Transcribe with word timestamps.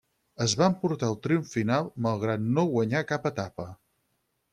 Es 0.43 0.53
va 0.59 0.69
emportar 0.71 1.09
el 1.11 1.17
triomf 1.27 1.51
final, 1.57 1.91
malgrat 2.05 2.47
no 2.57 2.65
guanyar 2.71 3.03
cap 3.13 3.29
etapa. 3.33 3.67